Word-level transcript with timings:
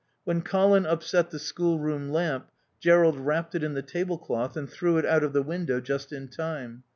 When 0.23 0.41
Colin 0.41 0.87
upset 0.87 1.29
the 1.29 1.37
schoolroom 1.37 2.09
lamp 2.09 2.49
Jerrold 2.79 3.19
wrapped 3.19 3.53
it 3.53 3.61
in 3.63 3.75
the 3.75 3.83
tablecloth 3.83 4.57
and 4.57 4.67
threw 4.67 4.97
it 4.97 5.05
out 5.05 5.23
of 5.23 5.31
the 5.33 5.43
window 5.43 5.79
just 5.79 6.11
in 6.11 6.27
time. 6.27 6.81